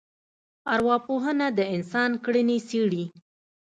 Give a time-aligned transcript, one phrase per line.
[0.73, 3.03] ارواپوهنه د انسانانو کړنې څېړي